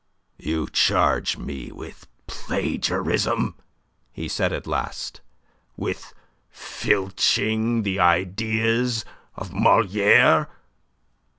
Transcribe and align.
"You 0.39 0.67
charge 0.67 1.37
me 1.37 1.71
with 1.71 2.07
plagiarism," 2.25 3.53
he 4.11 4.27
said 4.27 4.51
at 4.51 4.65
last; 4.65 5.21
"with 5.77 6.15
filching 6.49 7.83
the 7.83 7.99
ideas 7.99 9.05
of 9.35 9.53
Moliere." 9.53 10.49